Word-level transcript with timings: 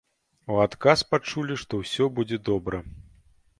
У 0.53 0.55
адказ 0.65 1.03
пачулі, 1.11 1.59
што 1.65 1.73
ўсё 1.83 2.09
будзе 2.19 2.43
добра. 2.51 2.83